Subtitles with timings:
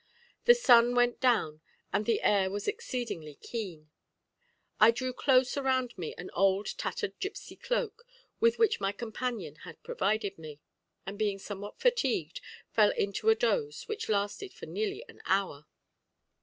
[0.45, 1.61] The sun went down,
[1.93, 3.91] and the air was exceedingly keen;
[4.79, 8.03] I drew close around me an old tattered gipsy cloak
[8.39, 10.59] with which my companion had provided me,
[11.05, 12.41] and being somewhat fatigued,
[12.71, 15.67] fell into a doze which lasted for nearly an hour.